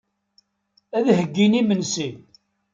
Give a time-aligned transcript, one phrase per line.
[0.97, 2.09] Ad d-heyyin imensi.